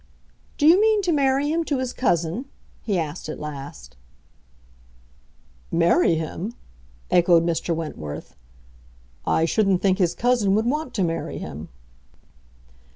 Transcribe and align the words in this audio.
"Do 0.57 0.65
you 0.65 0.81
mean 0.81 1.03
to 1.03 1.11
marry 1.11 1.49
him 1.51 1.63
to 1.65 1.77
his 1.77 1.93
cousin?" 1.93 2.45
he 2.81 2.97
asked 2.97 3.29
at 3.29 3.39
last. 3.39 3.97
"Marry 5.71 6.15
him?" 6.15 6.55
echoed 7.11 7.45
Mr. 7.45 7.75
Wentworth. 7.75 8.35
"I 9.27 9.45
shouldn't 9.45 9.83
think 9.83 9.99
his 9.99 10.15
cousin 10.15 10.55
would 10.55 10.65
want 10.65 10.95
to 10.95 11.03
marry 11.03 11.37
him." 11.37 11.69